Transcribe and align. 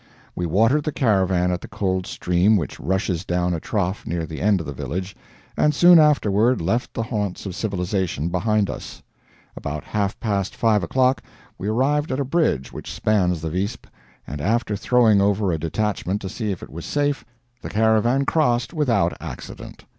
We 0.35 0.47
watered 0.47 0.83
the 0.83 0.91
caravan 0.91 1.51
at 1.51 1.61
the 1.61 1.67
cold 1.67 2.07
stream 2.07 2.57
which 2.57 2.79
rushes 2.79 3.23
down 3.23 3.53
a 3.53 3.59
trough 3.59 4.03
near 4.07 4.25
the 4.25 4.41
end 4.41 4.59
of 4.59 4.65
the 4.65 4.73
village, 4.73 5.15
and 5.55 5.75
soon 5.75 5.99
afterward 5.99 6.59
left 6.59 6.95
the 6.95 7.03
haunts 7.03 7.45
of 7.45 7.53
civilization 7.53 8.29
behind 8.29 8.67
us. 8.67 9.03
About 9.55 9.83
half 9.83 10.19
past 10.19 10.55
five 10.55 10.81
o'clock 10.81 11.21
we 11.59 11.67
arrived 11.67 12.11
at 12.11 12.19
a 12.19 12.25
bridge 12.25 12.73
which 12.73 12.91
spans 12.91 13.41
the 13.43 13.51
Visp, 13.51 13.85
and 14.25 14.41
after 14.41 14.75
throwing 14.75 15.21
over 15.21 15.51
a 15.51 15.59
detachment 15.59 16.19
to 16.21 16.29
see 16.29 16.51
if 16.51 16.63
it 16.63 16.71
was 16.71 16.83
safe, 16.83 17.23
the 17.61 17.69
caravan 17.69 18.25
crossed 18.25 18.73
without 18.73 19.13
accident. 19.21 19.85